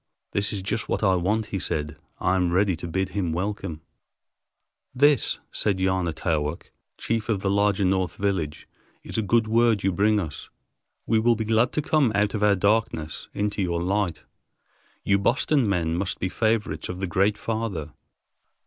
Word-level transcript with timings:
"This 0.31 0.51
is 0.51 0.63
just 0.63 0.89
what 0.89 1.03
I 1.03 1.13
want," 1.13 1.45
he 1.53 1.59
said. 1.59 1.95
"I 2.17 2.35
am 2.35 2.51
ready 2.51 2.75
to 2.75 2.87
bid 2.87 3.09
him 3.09 3.31
welcome." 3.33 3.81
"This," 4.95 5.37
said 5.51 5.77
Yana 5.77 6.11
Taowk, 6.11 6.71
chief 6.97 7.29
of 7.29 7.41
the 7.41 7.51
larger 7.51 7.85
north 7.85 8.15
village, 8.15 8.67
"is 9.03 9.19
a 9.19 9.21
good 9.21 9.47
word 9.47 9.83
you 9.83 9.91
bring 9.91 10.19
us. 10.19 10.49
We 11.05 11.19
will 11.19 11.35
be 11.35 11.45
glad 11.45 11.71
to 11.73 11.83
come 11.83 12.11
out 12.15 12.33
of 12.33 12.41
our 12.41 12.55
darkness 12.55 13.29
into 13.35 13.61
your 13.61 13.83
light. 13.83 14.23
You 15.03 15.19
Boston 15.19 15.69
men 15.69 15.95
must 15.95 16.17
be 16.17 16.29
favorites 16.29 16.89
of 16.89 16.99
the 16.99 17.05
Great 17.05 17.37
Father. 17.37 17.91